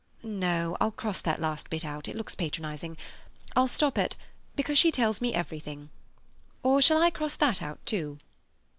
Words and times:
No, 0.23 0.75
I'll 0.81 0.89
cross 0.89 1.21
that 1.21 1.39
last 1.39 1.69
bit 1.69 1.85
out—it 1.85 2.15
looks 2.15 2.33
patronizing. 2.33 2.97
I'll 3.55 3.67
stop 3.67 3.99
at 3.99 4.15
'because 4.55 4.79
she 4.79 4.89
tells 4.91 5.21
me 5.21 5.31
everything.' 5.31 5.91
Or 6.63 6.81
shall 6.81 7.03
I 7.03 7.11
cross 7.11 7.35
that 7.35 7.61
out, 7.61 7.77
too?" 7.85 8.17